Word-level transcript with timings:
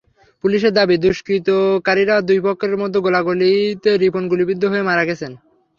পুলিশের 0.43 0.73
দাবি, 0.73 0.95
দুষ্কৃতকারীদের 0.97 2.19
দুই 2.29 2.39
পক্ষের 2.47 2.73
মধ্যে 2.81 2.99
গোলাগুলিতে 3.05 3.89
রিপন 3.95 4.23
গুলিবিদ্ধ 4.31 4.63
হয়ে 4.71 4.87
মারা 4.89 5.03
গেছেন। 5.09 5.31